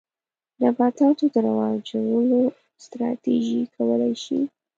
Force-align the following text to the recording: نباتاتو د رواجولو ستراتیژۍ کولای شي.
نباتاتو 0.61 1.25
د 1.33 1.35
رواجولو 1.47 2.41
ستراتیژۍ 2.85 3.61
کولای 3.75 4.13
شي. 4.23 4.39